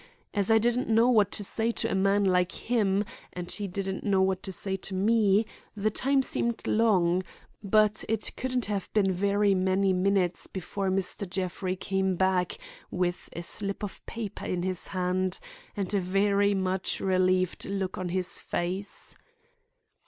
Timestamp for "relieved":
16.99-17.65